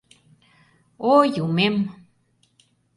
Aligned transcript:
О, 1.09 1.11
юмем! 1.43 1.75